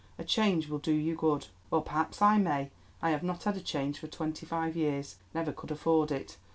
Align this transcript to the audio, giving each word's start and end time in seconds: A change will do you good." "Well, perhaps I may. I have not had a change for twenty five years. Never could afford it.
A 0.17 0.23
change 0.23 0.67
will 0.67 0.79
do 0.79 0.93
you 0.93 1.13
good." 1.15 1.49
"Well, 1.69 1.83
perhaps 1.83 2.23
I 2.23 2.39
may. 2.39 2.71
I 3.03 3.11
have 3.11 3.21
not 3.21 3.43
had 3.43 3.55
a 3.55 3.61
change 3.61 3.99
for 3.99 4.07
twenty 4.07 4.47
five 4.47 4.75
years. 4.75 5.17
Never 5.31 5.51
could 5.51 5.69
afford 5.69 6.11
it. 6.11 6.37